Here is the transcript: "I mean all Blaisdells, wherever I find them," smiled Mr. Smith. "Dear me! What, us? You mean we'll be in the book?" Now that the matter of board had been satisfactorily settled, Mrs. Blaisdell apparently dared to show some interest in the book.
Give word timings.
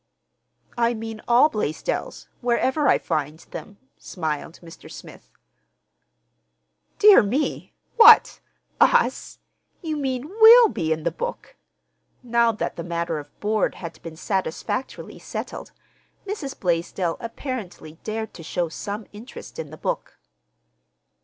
"I 0.79 0.95
mean 0.95 1.21
all 1.27 1.47
Blaisdells, 1.47 2.27
wherever 2.41 2.87
I 2.87 2.97
find 2.97 3.37
them," 3.51 3.77
smiled 3.99 4.59
Mr. 4.63 4.89
Smith. 4.91 5.29
"Dear 6.97 7.21
me! 7.21 7.75
What, 7.97 8.39
us? 8.79 9.37
You 9.83 9.95
mean 9.97 10.27
we'll 10.27 10.69
be 10.69 10.91
in 10.91 11.03
the 11.03 11.11
book?" 11.11 11.55
Now 12.23 12.51
that 12.51 12.77
the 12.77 12.83
matter 12.83 13.19
of 13.19 13.39
board 13.39 13.75
had 13.75 14.01
been 14.01 14.15
satisfactorily 14.17 15.19
settled, 15.19 15.71
Mrs. 16.25 16.59
Blaisdell 16.59 17.17
apparently 17.19 17.99
dared 18.03 18.33
to 18.33 18.41
show 18.41 18.69
some 18.69 19.05
interest 19.13 19.59
in 19.59 19.69
the 19.69 19.77
book. 19.77 20.17